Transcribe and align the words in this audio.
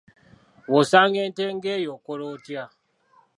Bw'osanga 0.69 1.17
ente 1.25 1.43
ng'eyo 1.55 1.89
okola 1.97 2.23
otya? 2.33 2.63